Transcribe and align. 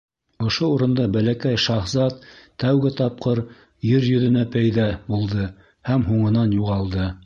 Ошо 0.43 0.69
урында 0.75 1.03
Бәләкәй 1.15 1.59
шаһзат 1.65 2.17
тәүге 2.65 2.93
тапҡыр 3.03 3.45
Ер 3.93 4.11
йөҙөнә 4.11 4.49
пәйҙә 4.57 4.91
булды, 5.13 5.49
һәм 5.93 6.13
һуңынан 6.13 6.63
юғалды. 6.63 7.13